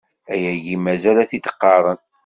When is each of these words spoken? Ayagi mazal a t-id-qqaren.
Ayagi 0.33 0.75
mazal 0.83 1.17
a 1.23 1.25
t-id-qqaren. 1.29 1.99